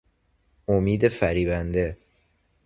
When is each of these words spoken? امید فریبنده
امید 0.67 1.07
فریبنده 1.07 1.97